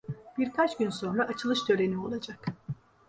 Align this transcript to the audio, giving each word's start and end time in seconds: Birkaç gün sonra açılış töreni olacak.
Birkaç 0.37 0.77
gün 0.77 0.89
sonra 0.89 1.23
açılış 1.23 1.63
töreni 1.63 1.99
olacak. 2.01 2.45